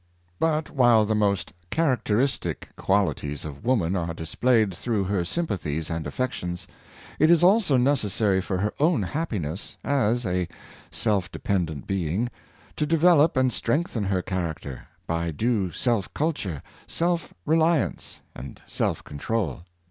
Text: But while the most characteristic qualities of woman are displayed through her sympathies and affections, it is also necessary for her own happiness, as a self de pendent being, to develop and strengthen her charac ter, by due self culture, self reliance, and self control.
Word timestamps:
But 0.39 0.71
while 0.71 1.05
the 1.05 1.13
most 1.13 1.53
characteristic 1.69 2.69
qualities 2.75 3.45
of 3.45 3.63
woman 3.63 3.95
are 3.95 4.15
displayed 4.15 4.73
through 4.73 5.03
her 5.03 5.23
sympathies 5.23 5.91
and 5.91 6.07
affections, 6.07 6.67
it 7.19 7.29
is 7.29 7.43
also 7.43 7.77
necessary 7.77 8.41
for 8.41 8.57
her 8.57 8.73
own 8.79 9.03
happiness, 9.03 9.77
as 9.83 10.25
a 10.25 10.47
self 10.89 11.31
de 11.31 11.37
pendent 11.37 11.85
being, 11.85 12.29
to 12.77 12.87
develop 12.87 13.37
and 13.37 13.53
strengthen 13.53 14.05
her 14.05 14.23
charac 14.23 14.61
ter, 14.61 14.87
by 15.05 15.29
due 15.29 15.69
self 15.71 16.11
culture, 16.15 16.63
self 16.87 17.31
reliance, 17.45 18.21
and 18.33 18.63
self 18.65 19.03
control. 19.03 19.65